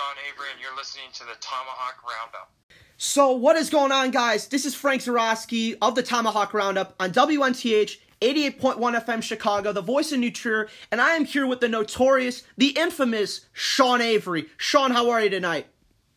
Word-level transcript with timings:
Sean 0.00 0.16
Avery, 0.32 0.46
and 0.50 0.58
you're 0.62 0.74
listening 0.76 1.08
to 1.12 1.24
the 1.24 1.34
Tomahawk 1.40 1.96
Roundup. 2.02 2.50
So, 2.96 3.32
what 3.32 3.56
is 3.56 3.68
going 3.68 3.92
on, 3.92 4.10
guys? 4.10 4.46
This 4.46 4.64
is 4.64 4.74
Frank 4.74 5.02
Zarowski 5.02 5.76
of 5.82 5.94
the 5.94 6.02
Tomahawk 6.02 6.54
Roundup 6.54 6.94
on 6.98 7.12
WNTH 7.12 7.98
88.1 8.22 9.04
FM 9.04 9.22
Chicago, 9.22 9.72
the 9.72 9.82
voice 9.82 10.10
of 10.10 10.18
New 10.18 10.30
Trier, 10.30 10.70
and 10.90 11.02
I 11.02 11.16
am 11.16 11.26
here 11.26 11.46
with 11.46 11.60
the 11.60 11.68
notorious, 11.68 12.44
the 12.56 12.68
infamous 12.68 13.42
Sean 13.52 14.00
Avery. 14.00 14.46
Sean, 14.56 14.90
how 14.90 15.10
are 15.10 15.22
you 15.22 15.28
tonight? 15.28 15.66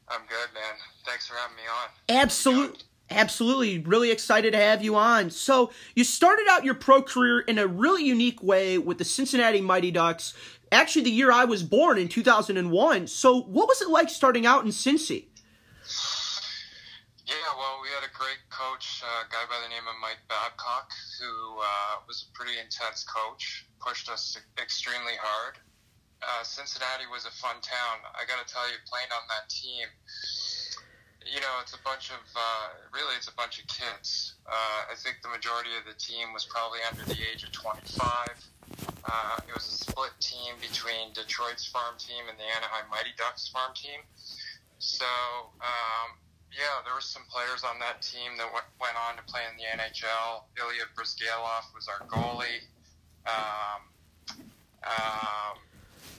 I'm 0.07 0.21
good, 0.29 0.53
man. 0.53 0.75
Thanks 1.05 1.27
for 1.27 1.35
having 1.35 1.57
me 1.57 1.63
on. 1.63 2.21
Absolutely. 2.21 2.79
Absolutely. 3.09 3.79
Really 3.79 4.11
excited 4.11 4.53
to 4.53 4.59
have 4.59 4.83
you 4.83 4.95
on. 4.95 5.29
So, 5.29 5.71
you 5.93 6.03
started 6.03 6.47
out 6.49 6.63
your 6.63 6.73
pro 6.73 7.01
career 7.01 7.41
in 7.41 7.59
a 7.59 7.67
really 7.67 8.05
unique 8.05 8.41
way 8.41 8.77
with 8.77 8.97
the 8.97 9.05
Cincinnati 9.05 9.61
Mighty 9.61 9.91
Ducks. 9.91 10.33
Actually, 10.73 11.03
the 11.03 11.11
year 11.11 11.31
I 11.31 11.45
was 11.45 11.61
born 11.61 11.99
in 11.99 12.09
2001. 12.09 12.57
So, 13.07 13.41
what 13.41 13.67
was 13.67 13.81
it 13.81 13.89
like 13.89 14.09
starting 14.09 14.47
out 14.47 14.65
in 14.65 14.71
Cincy? 14.71 15.29
Yeah, 17.29 17.49
well, 17.55 17.77
we 17.81 17.93
had 17.93 18.01
a 18.01 18.11
great 18.11 18.41
coach, 18.49 19.05
uh, 19.05 19.23
a 19.23 19.29
guy 19.29 19.45
by 19.45 19.61
the 19.61 19.69
name 19.69 19.85
of 19.85 19.93
Mike 20.01 20.25
Babcock, 20.27 20.89
who 21.21 21.61
uh, 21.61 22.01
was 22.09 22.25
a 22.25 22.29
pretty 22.33 22.57
intense 22.57 23.05
coach, 23.05 23.69
pushed 23.79 24.09
us 24.09 24.35
extremely 24.57 25.13
hard. 25.21 25.61
Uh, 26.25 26.41
Cincinnati 26.41 27.05
was 27.11 27.25
a 27.29 27.33
fun 27.37 27.61
town. 27.61 28.01
I 28.17 28.25
got 28.25 28.41
to 28.41 28.47
tell 28.51 28.65
you, 28.65 28.75
playing 28.89 29.13
on 29.13 29.23
that 29.29 29.47
team, 29.53 29.85
you 31.21 31.39
know, 31.39 31.53
it's 31.61 31.77
a 31.77 31.83
bunch 31.85 32.09
of, 32.09 32.23
uh, 32.35 32.67
really, 32.91 33.13
it's 33.15 33.29
a 33.29 33.35
bunch 33.35 33.61
of 33.61 33.67
kids. 33.67 34.35
Uh, 34.49 34.91
I 34.91 34.95
think 34.97 35.21
the 35.21 35.29
majority 35.29 35.69
of 35.77 35.85
the 35.85 35.95
team 35.95 36.33
was 36.33 36.49
probably 36.49 36.79
under 36.89 37.05
the 37.05 37.19
age 37.29 37.43
of 37.45 37.51
25. 37.51 38.52
Uh, 39.03 39.37
it 39.47 39.53
was 39.53 39.67
a 39.67 39.77
split 39.83 40.15
team 40.19 40.55
between 40.61 41.11
Detroit's 41.13 41.65
farm 41.67 41.95
team 41.99 42.23
and 42.29 42.37
the 42.39 42.47
Anaheim 42.55 42.87
Mighty 42.89 43.11
Ducks 43.17 43.49
farm 43.49 43.75
team. 43.75 43.99
So, 44.79 45.05
um, 45.59 46.15
yeah, 46.51 46.79
there 46.85 46.93
were 46.93 47.03
some 47.03 47.23
players 47.27 47.63
on 47.63 47.79
that 47.79 48.01
team 48.01 48.37
that 48.37 48.47
w- 48.47 48.71
went 48.79 48.95
on 48.95 49.17
to 49.17 49.23
play 49.27 49.41
in 49.49 49.57
the 49.59 49.67
NHL. 49.67 50.47
Ilya 50.55 50.87
Bryzgalov 50.95 51.73
was 51.75 51.87
our 51.91 51.99
goalie. 52.07 52.63
Um, 53.27 53.81
um, 54.83 55.55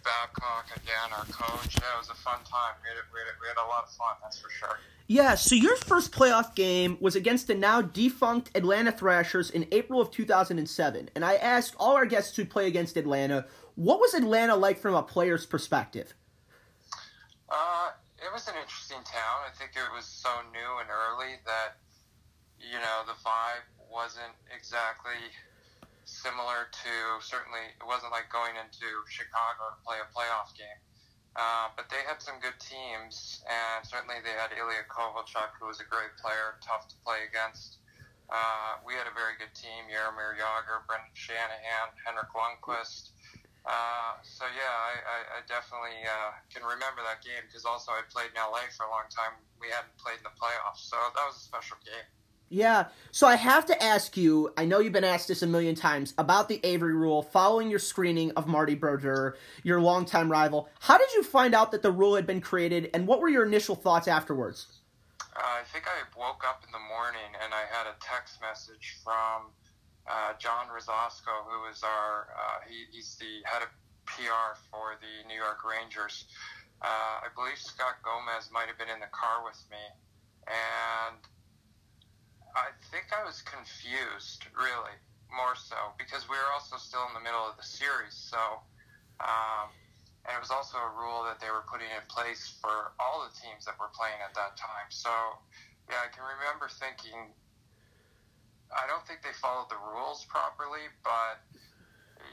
Babcock 0.05 0.67
again, 0.77 1.11
our 1.17 1.25
coach. 1.25 1.77
Yeah, 1.81 1.97
it 1.97 1.99
was 1.99 2.11
a 2.11 2.15
fun 2.15 2.39
time. 2.45 2.75
We 2.83 2.89
had, 2.89 2.99
we, 3.13 3.21
had, 3.21 3.35
we 3.41 3.49
had 3.49 3.57
a 3.57 3.69
lot 3.69 3.85
of 3.85 3.91
fun, 3.91 4.15
that's 4.23 4.39
for 4.39 4.51
sure. 4.51 4.79
Yeah, 5.07 5.35
so 5.35 5.55
your 5.55 5.77
first 5.77 6.13
playoff 6.13 6.55
game 6.55 6.97
was 7.01 7.17
against 7.17 7.47
the 7.47 7.55
now 7.55 7.83
defunct 7.83 8.51
Atlanta 8.55 8.93
Thrashers 8.93 9.51
in 9.51 9.67
April 9.73 10.01
of 10.01 10.11
2007. 10.11 11.11
And 11.15 11.25
I 11.25 11.35
asked 11.35 11.75
all 11.79 11.95
our 11.97 12.07
guests 12.07 12.37
who 12.37 12.45
play 12.45 12.67
against 12.67 12.97
Atlanta, 12.97 13.47
what 13.75 13.99
was 14.01 14.15
Atlanta 14.15 14.57
like 14.57 14.79
from 14.79 14.95
a 14.95 15.03
player's 15.03 15.47
perspective? 15.47 16.15
Uh, 17.51 17.91
it 18.19 18.33
was 18.33 18.49
an 18.49 18.55
interesting 18.61 19.03
town. 19.05 19.45
I 19.45 19.53
think 19.57 19.73
it 19.77 19.93
was 19.95 20.07
so 20.07 20.31
new 20.53 20.81
and 20.81 20.89
early 20.89 21.37
that 21.45 21.77
you 22.59 22.81
know 22.81 23.05
the 23.07 23.13
vibe 23.21 23.69
wasn't 23.93 24.33
exactly 24.57 25.21
similar 26.05 26.71
to 26.71 26.93
certainly 27.21 27.65
it 27.77 27.87
wasn't 27.87 28.13
like 28.13 28.29
going 28.29 28.55
into 28.57 28.89
Chicago 29.09 29.73
to 29.73 29.81
play 29.85 29.99
a 30.01 30.09
playoff 30.13 30.53
game. 30.57 30.81
Uh, 31.35 31.67
but 31.75 31.91
they 31.91 31.99
had 32.07 32.23
some 32.23 32.39
good 32.39 32.55
teams, 32.63 33.43
and 33.51 33.83
certainly 33.83 34.23
they 34.23 34.31
had 34.39 34.55
Ilya 34.55 34.87
Kovalchuk, 34.87 35.59
who 35.59 35.67
was 35.67 35.83
a 35.83 35.89
great 35.91 36.15
player, 36.23 36.55
tough 36.63 36.87
to 36.87 36.97
play 37.03 37.27
against. 37.27 37.83
Uh, 38.31 38.79
we 38.87 38.95
had 38.95 39.11
a 39.11 39.15
very 39.19 39.35
good 39.35 39.51
team: 39.51 39.91
Jaromir 39.91 40.39
Jagr, 40.39 40.87
Brendan 40.87 41.11
Shanahan, 41.13 41.91
Henrik 42.07 42.31
Lundqvist. 42.31 43.11
Uh, 43.67 44.21
so 44.23 44.45
yeah, 44.55 44.71
I, 44.71 44.95
I, 45.01 45.19
I 45.37 45.39
definitely 45.49 45.97
uh, 46.05 46.37
can 46.53 46.63
remember 46.63 47.01
that 47.03 47.25
game 47.25 47.43
because 47.49 47.65
also 47.65 47.97
I 47.97 48.05
played 48.13 48.31
in 48.31 48.39
LA 48.39 48.71
for 48.71 48.87
a 48.87 48.93
long 48.93 49.09
time. 49.11 49.35
We 49.59 49.73
hadn't 49.75 49.97
played 49.99 50.21
in 50.21 50.27
the 50.29 50.37
playoffs, 50.37 50.87
so 50.87 50.95
that 51.01 51.25
was 51.27 51.41
a 51.41 51.45
special 51.45 51.81
game. 51.83 52.07
Yeah, 52.55 52.87
so 53.11 53.27
I 53.27 53.35
have 53.35 53.67
to 53.67 53.83
ask 53.83 54.17
you. 54.17 54.55
I 54.57 54.65
know 54.65 54.79
you've 54.79 54.93
been 54.93 55.03
asked 55.03 55.27
this 55.27 55.43
a 55.43 55.47
million 55.47 55.75
times 55.75 56.15
about 56.17 56.49
the 56.49 56.61
Avery 56.63 56.95
rule 56.95 57.21
following 57.21 57.69
your 57.69 57.81
screening 57.81 58.31
of 58.37 58.47
Marty 58.47 58.77
Brodeur, 58.77 59.37
your 59.65 59.81
longtime 59.81 60.31
rival. 60.31 60.69
How 60.79 60.97
did 60.97 61.13
you 61.15 61.25
find 61.25 61.53
out 61.53 61.73
that 61.73 61.83
the 61.83 61.91
rule 61.91 62.15
had 62.15 62.29
been 62.29 62.41
created, 62.41 62.91
and 62.95 63.09
what 63.09 63.19
were 63.19 63.29
your 63.29 63.45
initial 63.45 63.75
thoughts 63.75 64.07
afterwards? 64.07 64.69
Uh, 65.35 65.43
I 65.43 65.63
think 65.73 65.87
I 65.89 65.99
woke 66.17 66.45
up 66.47 66.63
in 66.65 66.71
the 66.71 66.79
morning 66.79 67.27
and 67.43 67.53
I 67.53 67.67
had 67.75 67.91
a 67.91 67.97
text 67.99 68.39
message 68.41 68.99
from 69.03 69.51
uh, 70.07 70.35
John 70.39 70.71
Rosasco, 70.71 71.35
who 71.51 71.69
is 71.69 71.83
our 71.83 72.29
uh, 72.39 72.59
he, 72.71 72.87
he's 72.95 73.17
the 73.17 73.43
head 73.51 73.63
of 73.63 73.69
PR 74.07 74.55
for 74.71 74.95
the 75.03 75.27
New 75.27 75.35
York 75.35 75.59
Rangers. 75.67 76.27
Uh, 76.81 77.19
I 77.19 77.27
believe 77.35 77.59
Scott 77.59 77.99
Gomez 78.05 78.51
might 78.53 78.69
have 78.69 78.79
been 78.79 78.95
in 78.95 79.01
the 79.01 79.11
car 79.11 79.43
with 79.43 79.59
me, 79.73 79.83
and 80.47 81.19
I 82.55 82.71
think 82.91 83.11
I 83.11 83.27
was 83.27 83.43
confused, 83.43 84.47
really, 84.55 84.95
more 85.31 85.59
so 85.59 85.95
because 85.99 86.31
we 86.31 86.39
were 86.39 86.51
also 86.55 86.79
still 86.79 87.03
in 87.11 87.15
the 87.15 87.25
middle 87.27 87.43
of 87.43 87.59
the 87.59 87.67
series. 87.67 88.15
So, 88.15 88.39
um, 89.19 89.75
and 90.25 90.33
it 90.33 90.41
was 90.41 90.55
also 90.55 90.79
a 90.79 90.93
rule 90.95 91.27
that 91.27 91.43
they 91.43 91.51
were 91.51 91.67
putting 91.67 91.91
in 91.91 92.07
place 92.07 92.55
for 92.63 92.95
all 93.03 93.27
the 93.27 93.35
teams 93.35 93.67
that 93.67 93.77
were 93.77 93.91
playing 93.93 94.23
at 94.23 94.33
that 94.39 94.57
time. 94.57 94.89
So, 94.89 95.11
yeah, 95.91 96.01
I 96.07 96.09
can 96.15 96.23
remember 96.25 96.71
thinking 96.71 97.35
I 98.75 98.91
don't 98.91 99.07
think 99.07 99.23
they 99.23 99.35
followed 99.39 99.71
the 99.71 99.79
rules 99.79 100.27
properly, 100.27 100.91
but 101.07 101.39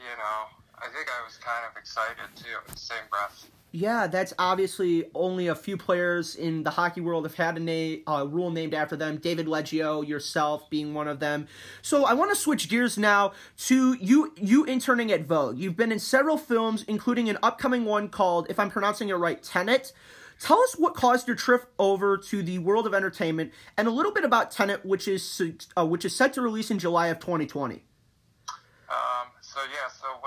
you 0.02 0.14
know, 0.18 0.38
I 0.78 0.90
think 0.90 1.06
I 1.06 1.20
was 1.22 1.38
kind 1.38 1.62
of 1.68 1.76
excited 1.78 2.26
too. 2.34 2.58
In 2.66 2.74
the 2.74 2.80
same 2.80 3.06
breath. 3.10 3.46
Yeah, 3.74 4.06
that's 4.06 4.34
obviously 4.38 5.06
only 5.14 5.46
a 5.46 5.54
few 5.54 5.78
players 5.78 6.36
in 6.36 6.62
the 6.62 6.68
hockey 6.68 7.00
world 7.00 7.24
have 7.24 7.34
had 7.34 7.58
a 7.58 8.02
uh, 8.06 8.24
rule 8.24 8.50
named 8.50 8.74
after 8.74 8.96
them. 8.96 9.16
David 9.16 9.46
Leggio, 9.46 10.06
yourself 10.06 10.68
being 10.68 10.92
one 10.92 11.08
of 11.08 11.20
them. 11.20 11.46
So 11.80 12.04
I 12.04 12.12
want 12.12 12.30
to 12.30 12.36
switch 12.36 12.68
gears 12.68 12.98
now 12.98 13.32
to 13.68 13.94
you. 13.94 14.34
You 14.36 14.64
interning 14.66 15.10
at 15.10 15.24
Vogue. 15.24 15.56
You've 15.56 15.76
been 15.76 15.90
in 15.90 16.00
several 16.00 16.36
films, 16.36 16.84
including 16.86 17.30
an 17.30 17.38
upcoming 17.42 17.86
one 17.86 18.10
called, 18.10 18.46
if 18.50 18.58
I'm 18.58 18.70
pronouncing 18.70 19.08
it 19.08 19.14
right, 19.14 19.42
Tenet. 19.42 19.94
Tell 20.38 20.60
us 20.60 20.74
what 20.76 20.94
caused 20.94 21.26
your 21.26 21.36
trip 21.36 21.72
over 21.78 22.18
to 22.18 22.42
the 22.42 22.58
world 22.58 22.86
of 22.86 22.92
entertainment, 22.92 23.52
and 23.78 23.88
a 23.88 23.90
little 23.90 24.12
bit 24.12 24.24
about 24.24 24.50
Tenet, 24.50 24.84
which 24.84 25.08
is 25.08 25.40
uh, 25.78 25.86
which 25.86 26.04
is 26.04 26.14
set 26.14 26.34
to 26.34 26.42
release 26.42 26.70
in 26.70 26.78
July 26.78 27.06
of 27.06 27.20
2020. 27.20 27.76
Um, 27.76 29.28
so 29.40 29.60
yeah, 29.72 29.88
so 29.88 30.06
I 30.08 30.20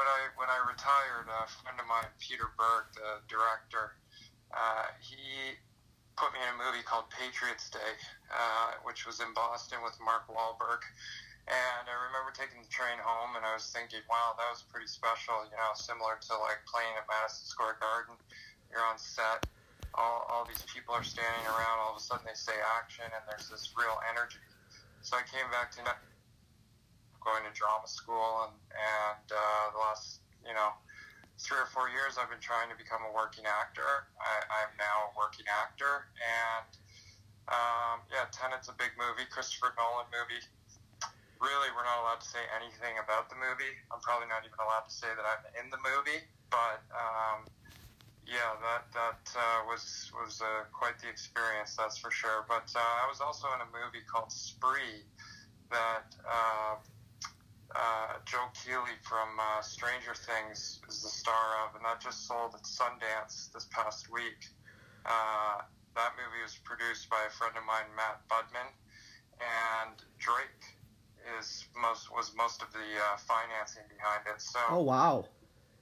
retired, 0.75 1.31
a 1.31 1.47
friend 1.63 1.79
of 1.79 1.87
mine, 1.87 2.11
Peter 2.19 2.51
Berg, 2.59 2.91
the 2.99 3.23
director, 3.31 3.95
uh, 4.51 4.91
he 4.99 5.55
put 6.19 6.35
me 6.35 6.39
in 6.43 6.51
a 6.51 6.57
movie 6.59 6.83
called 6.83 7.07
Patriots 7.11 7.71
Day, 7.71 7.95
uh, 8.27 8.75
which 8.83 9.07
was 9.07 9.23
in 9.23 9.31
Boston 9.31 9.79
with 9.83 9.95
Mark 10.03 10.27
Wahlberg. 10.27 10.83
And 11.47 11.85
I 11.87 11.95
remember 12.09 12.33
taking 12.35 12.59
the 12.59 12.71
train 12.71 12.97
home, 12.99 13.37
and 13.37 13.45
I 13.45 13.53
was 13.55 13.69
thinking, 13.69 14.01
wow, 14.09 14.33
that 14.35 14.49
was 14.49 14.65
pretty 14.67 14.89
special. 14.89 15.45
You 15.47 15.55
know, 15.55 15.71
similar 15.77 16.17
to 16.17 16.33
like 16.41 16.59
playing 16.65 16.95
at 16.97 17.05
Madison 17.05 17.45
Square 17.45 17.77
Garden. 17.79 18.17
You're 18.73 18.81
on 18.81 18.97
set 18.97 19.45
all, 19.95 20.27
all 20.27 20.43
these 20.43 20.63
people 20.67 20.91
are 20.91 21.05
standing 21.05 21.45
around. 21.47 21.79
All 21.79 21.95
of 21.95 21.99
a 21.99 22.03
sudden, 22.03 22.27
they 22.27 22.35
say 22.35 22.55
action, 22.75 23.07
and 23.07 23.23
there's 23.29 23.47
this 23.47 23.71
real 23.77 23.95
energy. 24.11 24.43
So 25.01 25.15
I 25.15 25.23
came 25.23 25.47
back 25.51 25.71
to 25.79 25.85
going 27.23 27.45
to 27.47 27.53
drama 27.55 27.87
school, 27.87 28.49
and 28.49 28.55
and 28.75 29.27
uh, 29.31 29.65
the 29.71 29.79
last 29.79 30.24
you 30.45 30.53
know 30.53 30.71
three 31.35 31.59
or 31.59 31.67
four 31.67 31.91
years, 31.91 32.15
I've 32.15 32.31
been 32.31 32.43
trying 32.43 32.71
to 32.71 32.77
become 32.79 33.03
a 33.03 33.11
working 33.11 33.43
actor. 33.43 34.07
I, 34.15 34.63
I'm 34.63 34.73
now 34.79 35.11
a 35.11 35.13
working 35.19 35.47
actor, 35.51 36.07
and 36.23 36.71
um, 37.51 38.07
yeah, 38.09 38.25
Tenet's 38.31 38.71
a 38.71 38.75
big 38.79 38.95
movie, 38.95 39.27
Christopher 39.27 39.75
Nolan 39.75 40.07
movie. 40.15 40.41
Really, 41.43 41.69
we're 41.75 41.83
not 41.83 41.99
allowed 41.99 42.23
to 42.23 42.29
say 42.31 42.41
anything 42.55 42.95
about 43.03 43.27
the 43.27 43.35
movie. 43.35 43.75
I'm 43.91 43.99
probably 43.99 44.31
not 44.31 44.47
even 44.47 44.55
allowed 44.55 44.87
to 44.87 44.95
say 44.95 45.11
that 45.11 45.25
I'm 45.27 45.43
in 45.59 45.67
the 45.67 45.81
movie, 45.83 46.23
but 46.47 46.81
um, 46.95 47.51
yeah, 48.25 48.55
that 48.63 48.89
that 48.95 49.23
uh, 49.35 49.67
was 49.67 50.09
was 50.15 50.39
uh, 50.41 50.65
quite 50.71 50.97
the 51.03 51.11
experience, 51.11 51.75
that's 51.75 51.99
for 51.99 52.09
sure. 52.09 52.47
But 52.47 52.71
uh, 52.73 53.03
I 53.03 53.05
was 53.11 53.19
also 53.19 53.51
in 53.53 53.61
a 53.61 53.69
movie 53.69 54.01
called 54.07 54.31
Spree 54.31 55.05
that 55.69 56.09
uh, 56.23 56.79
Joe 58.25 58.49
Keery 58.53 58.97
from 59.03 59.29
uh, 59.39 59.61
Stranger 59.61 60.13
Things 60.13 60.81
is 60.89 61.01
the 61.01 61.09
star 61.09 61.65
of, 61.65 61.75
and 61.75 61.85
that 61.85 62.01
just 62.01 62.27
sold 62.27 62.53
at 62.53 62.63
Sundance 62.63 63.51
this 63.53 63.67
past 63.71 64.11
week. 64.11 64.49
that 65.05 66.11
movie 66.17 66.43
was 66.43 66.57
produced 66.63 67.09
by 67.09 67.21
a 67.27 67.31
friend 67.31 67.53
of 67.55 67.63
mine, 67.65 67.87
Matt 67.95 68.21
Budman, 68.27 68.69
and 69.39 69.95
Drake 70.17 70.75
is 71.39 71.65
most 71.79 72.11
was 72.11 72.33
most 72.35 72.61
of 72.61 72.71
the 72.71 72.85
financing 73.25 73.83
behind 73.89 74.21
it. 74.27 74.41
So, 74.41 74.59
oh 74.69 74.81
wow 74.81 75.25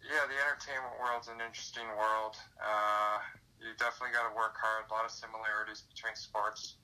yeah, 0.04 0.28
the 0.28 0.36
entertainment 0.36 1.00
world's 1.00 1.32
an 1.32 1.40
interesting 1.40 1.88
world. 1.96 2.36
Uh, 2.60 3.24
you 3.64 3.72
definitely 3.80 4.12
got 4.12 4.28
to 4.28 4.36
work 4.36 4.60
hard. 4.60 4.84
A 4.88 4.92
lot 4.92 5.08
of 5.08 5.12
similarities 5.16 5.88
between 5.88 6.16
sports. 6.20 6.76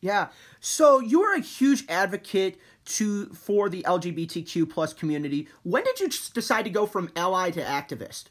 Yeah. 0.00 0.28
So 0.60 1.00
you 1.00 1.22
are 1.22 1.34
a 1.34 1.40
huge 1.40 1.84
advocate 1.88 2.60
to 2.96 3.26
for 3.30 3.68
the 3.68 3.82
LGBTQ 3.82 4.70
plus 4.70 4.92
community. 4.92 5.48
When 5.62 5.84
did 5.84 6.00
you 6.00 6.08
decide 6.08 6.64
to 6.64 6.70
go 6.70 6.86
from 6.86 7.10
ally 7.16 7.50
to 7.50 7.60
activist? 7.60 8.26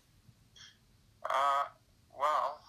Uh, 1.24 1.66
well, 2.18 2.62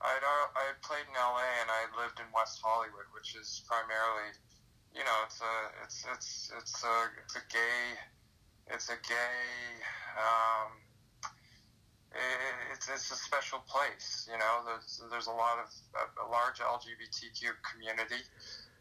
I'd, 0.00 0.24
uh, 0.24 0.46
I 0.56 0.72
played 0.82 1.04
in 1.06 1.14
LA 1.14 1.44
and 1.60 1.70
I 1.70 2.02
lived 2.02 2.18
in 2.18 2.26
West 2.34 2.60
Hollywood, 2.64 3.04
which 3.14 3.36
is 3.36 3.62
primarily, 3.68 4.32
you 4.94 5.04
know, 5.04 5.18
it's 5.26 5.40
a 5.40 5.54
it's 5.84 6.04
it's 6.12 6.52
it's 6.58 6.82
a 6.82 6.96
it's 7.24 7.36
a 7.36 7.44
gay 7.52 7.98
it's 8.68 8.88
a 8.88 8.96
gay 9.06 9.36
um, 10.16 10.72
it's 12.72 12.88
it's 12.88 13.10
a 13.10 13.16
special 13.16 13.60
place. 13.66 14.28
You 14.30 14.38
know, 14.38 14.62
there's 14.66 15.02
there's 15.10 15.26
a 15.26 15.36
lot 15.36 15.58
of 15.58 15.68
a, 15.98 16.04
a 16.22 16.28
large 16.30 16.58
LGBTQ 16.58 17.58
community. 17.66 18.22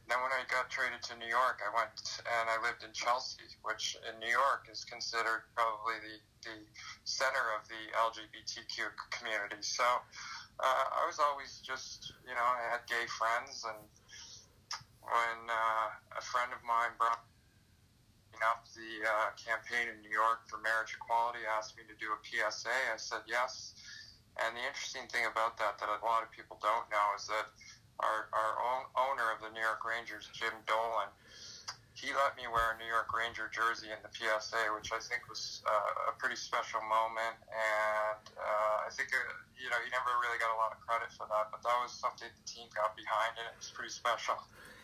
Then 0.08 0.20
when 0.20 0.36
I 0.36 0.44
got 0.52 0.68
traded 0.68 1.00
to 1.10 1.16
New 1.16 1.32
York, 1.32 1.64
I 1.64 1.72
went 1.72 1.96
and 2.28 2.46
I 2.52 2.60
lived 2.60 2.84
in 2.84 2.92
Chelsea, 2.92 3.48
which 3.64 3.96
in 4.04 4.20
New 4.20 4.30
York 4.30 4.68
is 4.68 4.84
considered 4.84 5.48
probably 5.56 5.96
the, 6.04 6.16
the 6.44 6.56
center 7.08 7.56
of 7.56 7.64
the 7.72 7.80
LGBTQ 8.12 8.92
community. 9.16 9.64
So 9.64 9.88
uh, 10.60 10.86
I 10.92 11.08
was 11.08 11.24
always 11.24 11.64
just, 11.64 12.12
you 12.28 12.36
know, 12.36 12.44
I 12.44 12.68
had 12.76 12.84
gay 12.84 13.08
friends, 13.16 13.64
and 13.64 13.80
when 15.08 15.40
uh, 15.48 16.20
a 16.20 16.24
friend 16.36 16.52
of 16.52 16.60
mine 16.68 16.92
brought 17.00 17.24
up 18.42 18.66
the 18.74 19.06
uh, 19.06 19.30
campaign 19.38 19.92
in 19.92 20.02
New 20.02 20.14
York 20.14 20.48
for 20.50 20.58
marriage 20.64 20.98
equality, 20.98 21.46
asked 21.46 21.78
me 21.78 21.84
to 21.86 21.96
do 22.02 22.10
a 22.10 22.20
PSA. 22.24 22.74
I 22.94 22.98
said 22.98 23.22
yes. 23.30 23.78
And 24.42 24.58
the 24.58 24.64
interesting 24.66 25.06
thing 25.14 25.30
about 25.30 25.62
that, 25.62 25.78
that 25.78 25.90
a 25.90 26.02
lot 26.02 26.26
of 26.26 26.34
people 26.34 26.58
don't 26.58 26.90
know, 26.90 27.08
is 27.14 27.30
that 27.30 27.54
our, 28.02 28.34
our 28.34 28.54
own 28.58 28.84
owner 28.98 29.30
of 29.30 29.46
the 29.46 29.54
New 29.54 29.62
York 29.62 29.86
Rangers, 29.86 30.26
Jim 30.34 30.54
Dolan, 30.66 31.14
he 31.94 32.10
let 32.18 32.34
me 32.34 32.50
wear 32.50 32.74
a 32.74 32.78
New 32.82 32.90
York 32.90 33.14
Ranger 33.14 33.48
jersey 33.54 33.94
in 33.94 34.02
the 34.02 34.10
PSA, 34.10 34.74
which 34.74 34.90
I 34.90 35.00
think 35.00 35.30
was 35.30 35.62
uh, 35.64 36.12
a 36.12 36.14
pretty 36.18 36.36
special 36.36 36.82
moment. 36.90 37.38
And 37.48 38.26
uh, 38.34 38.78
I 38.84 38.90
think, 38.90 39.14
uh, 39.14 39.22
you 39.56 39.70
know, 39.70 39.78
he 39.80 39.88
never 39.94 40.12
really 40.20 40.42
got 40.42 40.52
a 40.52 40.60
lot 40.60 40.74
of 40.74 40.82
credit 40.84 41.14
for 41.14 41.30
that, 41.30 41.54
but 41.54 41.62
that 41.62 41.78
was 41.80 41.94
something 41.94 42.28
the 42.28 42.46
team 42.50 42.66
got 42.74 42.98
behind, 42.98 43.38
and 43.38 43.46
it 43.46 43.56
was 43.56 43.70
pretty 43.72 43.94
special. 43.94 44.36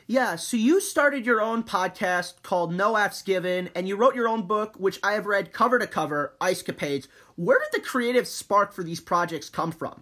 Yeah, 0.10 0.38
so 0.38 0.58
you 0.58 0.82
started 0.82 1.24
your 1.24 1.40
own 1.40 1.62
podcast 1.62 2.42
called 2.42 2.74
No 2.74 2.96
F's 2.96 3.22
Given, 3.22 3.70
and 3.76 3.88
you 3.88 3.96
wrote 3.96 4.16
your 4.16 4.28
own 4.28 4.42
book, 4.50 4.74
which 4.74 4.98
I 5.04 5.14
have 5.14 5.28
read 5.28 5.54
cover 5.54 5.78
to 5.78 5.86
cover, 5.86 6.34
Ice 6.42 6.64
Capades. 6.64 7.06
Where 7.36 7.60
did 7.60 7.70
the 7.80 7.86
creative 7.86 8.26
spark 8.26 8.74
for 8.74 8.82
these 8.82 9.00
projects 9.00 9.54
come 9.54 9.72
from? 9.72 10.02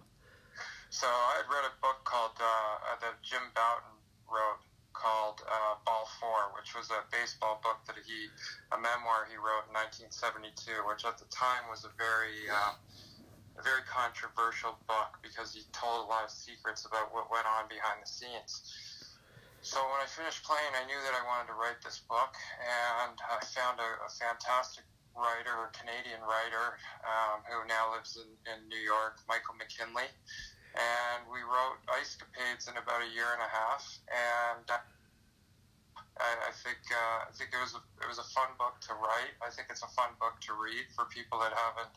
So 0.88 1.06
I 1.06 1.44
read 1.52 1.68
a 1.68 1.76
book 1.84 2.08
called 2.08 2.40
uh, 2.40 2.96
that 3.04 3.20
Jim 3.20 3.52
Bouton 3.52 4.00
wrote 4.32 4.64
called 4.94 5.44
uh, 5.44 5.76
Ball 5.84 6.08
Four, 6.18 6.56
which 6.56 6.72
was 6.72 6.88
a 6.88 7.04
baseball 7.12 7.60
book 7.62 7.84
that 7.84 8.00
he, 8.00 8.32
a 8.72 8.80
memoir 8.80 9.28
he 9.28 9.36
wrote 9.36 9.68
in 9.68 9.76
1972, 9.76 10.88
which 10.88 11.04
at 11.04 11.20
the 11.20 11.28
time 11.28 11.68
was 11.68 11.84
a 11.84 11.92
very 12.00 12.48
uh, 12.48 12.72
a 13.58 13.62
very 13.62 13.84
controversial 13.84 14.78
book 14.86 15.18
because 15.20 15.52
he 15.52 15.68
told 15.76 16.06
a 16.06 16.08
lot 16.08 16.24
of 16.24 16.30
secrets 16.30 16.86
about 16.86 17.12
what 17.12 17.28
went 17.30 17.44
on 17.44 17.68
behind 17.68 18.00
the 18.00 18.08
scenes. 18.08 18.87
So 19.60 19.82
when 19.90 20.00
I 20.00 20.06
finished 20.06 20.46
playing, 20.46 20.72
I 20.78 20.86
knew 20.86 20.98
that 21.02 21.14
I 21.18 21.22
wanted 21.26 21.50
to 21.50 21.56
write 21.58 21.82
this 21.82 21.98
book, 22.06 22.32
and 22.62 23.18
I 23.18 23.42
found 23.42 23.82
a, 23.82 23.90
a 24.06 24.10
fantastic 24.10 24.86
writer, 25.18 25.66
a 25.66 25.70
Canadian 25.74 26.22
writer, 26.22 26.78
um, 27.02 27.42
who 27.42 27.66
now 27.66 27.90
lives 27.90 28.14
in, 28.16 28.30
in 28.46 28.70
New 28.70 28.80
York, 28.80 29.18
Michael 29.26 29.58
McKinley, 29.58 30.06
and 30.78 31.26
we 31.26 31.42
wrote 31.42 31.82
Ice 31.98 32.14
Capades 32.14 32.70
in 32.70 32.78
about 32.78 33.02
a 33.02 33.10
year 33.10 33.34
and 33.34 33.42
a 33.42 33.50
half, 33.50 33.82
and 34.06 34.66
I, 36.18 36.50
I 36.50 36.52
think 36.54 36.78
uh, 36.90 37.26
I 37.26 37.32
think 37.34 37.50
it 37.50 37.60
was 37.62 37.74
a, 37.74 37.82
it 38.02 38.08
was 38.10 38.22
a 38.22 38.28
fun 38.30 38.50
book 38.58 38.78
to 38.90 38.94
write. 38.94 39.34
I 39.42 39.50
think 39.50 39.70
it's 39.70 39.82
a 39.82 39.90
fun 39.94 40.14
book 40.18 40.38
to 40.46 40.54
read 40.54 40.86
for 40.94 41.06
people 41.10 41.38
that 41.42 41.54
haven't. 41.54 41.94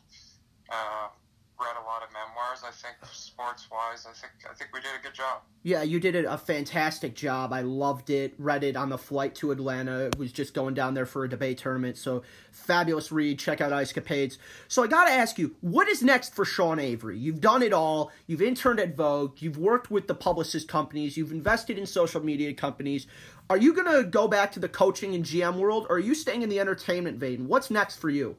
Uh, 0.70 1.14
read 1.62 1.76
a 1.80 1.86
lot 1.86 2.02
of 2.02 2.08
memoirs. 2.12 2.62
I 2.66 2.70
think 2.70 2.96
sports 3.12 3.68
wise, 3.70 4.06
I 4.08 4.12
think 4.12 4.32
I 4.50 4.54
think 4.54 4.70
we 4.74 4.80
did 4.80 4.90
a 4.98 5.02
good 5.02 5.14
job. 5.14 5.42
Yeah, 5.62 5.82
you 5.82 6.00
did 6.00 6.16
a 6.16 6.36
fantastic 6.36 7.14
job. 7.14 7.52
I 7.52 7.60
loved 7.60 8.10
it. 8.10 8.34
Read 8.38 8.64
it 8.64 8.76
on 8.76 8.88
the 8.88 8.98
flight 8.98 9.34
to 9.36 9.52
Atlanta. 9.52 10.06
It 10.06 10.18
was 10.18 10.32
just 10.32 10.54
going 10.54 10.74
down 10.74 10.94
there 10.94 11.06
for 11.06 11.24
a 11.24 11.28
debate 11.28 11.58
tournament. 11.58 11.96
So 11.96 12.22
fabulous 12.50 13.12
read. 13.12 13.38
Check 13.38 13.60
out 13.60 13.72
Ice 13.72 13.92
Capades. 13.92 14.38
So 14.66 14.82
I 14.82 14.88
got 14.88 15.04
to 15.06 15.12
ask 15.12 15.38
you, 15.38 15.54
what 15.60 15.88
is 15.88 16.02
next 16.02 16.34
for 16.34 16.44
Sean 16.44 16.80
Avery? 16.80 17.16
You've 17.16 17.40
done 17.40 17.62
it 17.62 17.72
all. 17.72 18.10
You've 18.26 18.42
interned 18.42 18.80
at 18.80 18.96
Vogue. 18.96 19.40
You've 19.40 19.58
worked 19.58 19.90
with 19.90 20.08
the 20.08 20.14
publicist 20.14 20.66
companies. 20.66 21.16
You've 21.16 21.32
invested 21.32 21.78
in 21.78 21.86
social 21.86 22.22
media 22.22 22.52
companies. 22.54 23.06
Are 23.48 23.56
you 23.56 23.72
going 23.72 23.90
to 23.92 24.08
go 24.08 24.28
back 24.28 24.52
to 24.52 24.60
the 24.60 24.68
coaching 24.68 25.14
and 25.14 25.24
GM 25.24 25.56
world, 25.56 25.86
or 25.88 25.96
are 25.96 26.00
you 26.00 26.14
staying 26.14 26.42
in 26.42 26.48
the 26.48 26.58
entertainment 26.58 27.18
vein? 27.18 27.48
What's 27.48 27.70
next 27.70 27.96
for 27.96 28.08
you? 28.08 28.36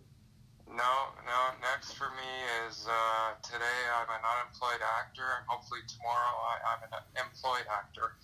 No, 0.73 1.13
no. 1.29 1.39
Next 1.61 1.93
for 1.93 2.09
me 2.17 2.31
is 2.65 2.89
uh, 2.89 3.37
today 3.45 3.79
I'm 3.93 4.09
an 4.09 4.25
unemployed 4.25 4.81
actor, 4.81 5.21
and 5.37 5.45
hopefully 5.45 5.85
tomorrow 5.85 6.33
I, 6.49 6.73
am 6.73 6.81
an 6.89 6.93
employed 7.13 7.69
actor. 7.69 8.17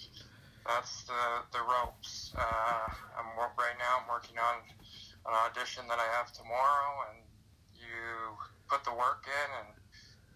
That's 0.66 1.06
the 1.06 1.46
the 1.54 1.62
ropes. 1.62 2.34
Uh, 2.34 3.22
I'm 3.22 3.38
right 3.38 3.78
now. 3.78 4.02
I'm 4.02 4.10
working 4.10 4.42
on 4.42 4.66
an 5.30 5.34
audition 5.46 5.86
that 5.94 6.02
I 6.02 6.10
have 6.18 6.34
tomorrow, 6.34 7.14
and 7.14 7.22
you 7.78 8.34
put 8.66 8.82
the 8.82 8.98
work 8.98 9.30
in, 9.30 9.50
and 9.62 9.70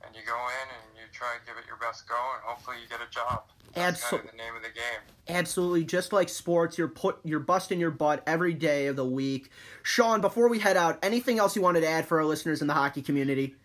and 0.05 0.15
you 0.15 0.21
go 0.25 0.35
in 0.35 0.67
and 0.69 0.95
you 0.95 1.03
try 1.11 1.35
and 1.35 1.45
give 1.45 1.57
it 1.57 1.65
your 1.67 1.77
best 1.77 2.07
go, 2.07 2.15
and 2.15 2.43
hopefully 2.43 2.77
you 2.81 2.87
get 2.89 2.99
a 2.99 3.11
job. 3.11 3.43
Absolutely. 3.75 4.29
Kind 4.29 4.29
of 4.29 4.31
the 4.31 4.37
name 4.37 4.55
of 4.55 4.61
the 4.61 4.69
game. 4.69 5.01
Absolutely, 5.29 5.83
just 5.83 6.13
like 6.13 6.29
sports, 6.29 6.77
you're 6.77 6.87
put 6.87 7.19
you're 7.23 7.39
busting 7.39 7.79
your 7.79 7.91
butt 7.91 8.23
every 8.27 8.53
day 8.53 8.87
of 8.87 8.95
the 8.95 9.05
week. 9.05 9.49
Sean, 9.81 10.21
before 10.21 10.47
we 10.47 10.59
head 10.59 10.77
out, 10.77 10.99
anything 11.01 11.39
else 11.39 11.55
you 11.55 11.61
wanted 11.61 11.81
to 11.81 11.89
add 11.89 12.05
for 12.05 12.19
our 12.19 12.25
listeners 12.25 12.61
in 12.61 12.67
the 12.67 12.73
hockey 12.73 13.01
community? 13.01 13.55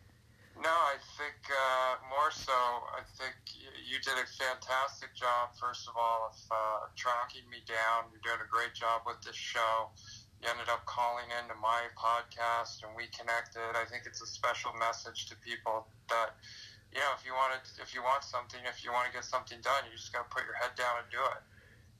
No, 0.62 0.70
I 0.70 0.96
think 1.18 1.36
uh, 1.46 1.96
more 2.08 2.30
so. 2.30 2.52
I 2.52 3.02
think 3.18 3.34
you 3.88 3.96
did 4.04 4.14
a 4.20 4.26
fantastic 4.26 5.14
job. 5.14 5.50
First 5.60 5.88
of 5.88 5.94
all, 5.96 6.30
of 6.32 6.36
uh, 6.50 6.86
tracking 6.96 7.48
me 7.50 7.58
down. 7.66 8.10
You're 8.12 8.20
doing 8.24 8.44
a 8.44 8.50
great 8.50 8.74
job 8.74 9.02
with 9.06 9.20
this 9.22 9.36
show. 9.36 9.90
You 10.42 10.48
ended 10.48 10.68
up 10.70 10.86
calling 10.86 11.26
into 11.42 11.54
my 11.60 11.90
podcast, 11.98 12.86
and 12.86 12.94
we 12.94 13.10
connected. 13.10 13.74
I 13.74 13.84
think 13.90 14.04
it's 14.06 14.22
a 14.22 14.26
special 14.26 14.70
message 14.78 15.26
to 15.30 15.36
people 15.36 15.86
that 16.08 16.38
you 16.92 17.00
know, 17.00 17.10
if 17.18 17.24
you 17.26 17.32
want 17.32 17.52
to, 17.52 17.82
if 17.82 17.94
you 17.94 18.02
want 18.02 18.24
something, 18.24 18.60
if 18.68 18.84
you 18.84 18.92
want 18.92 19.06
to 19.06 19.12
get 19.12 19.24
something 19.24 19.58
done, 19.62 19.82
you 19.90 19.96
just 19.96 20.12
got 20.12 20.28
to 20.28 20.34
put 20.34 20.44
your 20.44 20.54
head 20.54 20.70
down 20.76 21.02
and 21.02 21.10
do 21.10 21.18
it. 21.18 21.42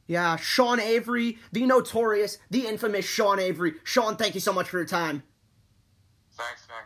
Yeah, 0.07 0.37
Sean 0.37 0.81
Avery, 0.81 1.39
the 1.53 1.67
notorious, 1.67 2.39
the 2.51 2.67
infamous 2.67 3.05
Sean 3.05 3.39
Avery. 3.39 3.75
Sean, 3.85 4.17
thank 4.17 4.35
you 4.35 4.41
so 4.41 4.53
much 4.53 4.69
for 4.69 4.79
your 4.79 4.87
time. 4.87 5.23
Thanks, 6.33 6.67
man. 6.69 6.77